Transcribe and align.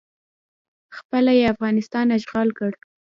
خپله 0.97 1.31
یې 1.39 1.43
افغانستان 1.53 2.07
اشغال 2.17 2.49
کړ 2.57 2.71